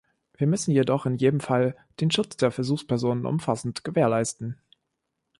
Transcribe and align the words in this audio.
Wir 0.35 0.47
müssen 0.47 0.71
jedoch 0.71 1.05
in 1.05 1.17
jedem 1.19 1.39
Fall 1.41 1.75
den 1.99 2.09
Schutz 2.09 2.35
der 2.35 2.49
Versuchspersonen 2.49 3.27
umfassend 3.27 3.83
gewährleisten. 3.83 4.59